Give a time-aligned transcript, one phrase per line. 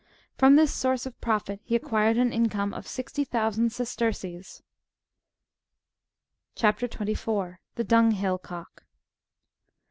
[0.35, 4.63] Prom this source of profit he acquired an income of sixty thousand sesterces.''^
[6.59, 6.79] CHAP.
[6.89, 7.45] 24.
[7.59, 8.83] (21.)— THE DUNGHILL COCK.